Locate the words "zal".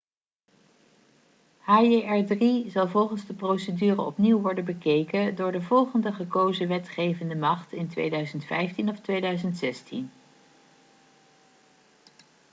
2.71-2.87